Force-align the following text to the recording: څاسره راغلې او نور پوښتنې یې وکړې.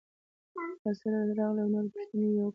څاسره 0.81 1.19
راغلې 1.39 1.61
او 1.63 1.71
نور 1.73 1.85
پوښتنې 1.93 2.27
یې 2.35 2.41
وکړې. 2.43 2.49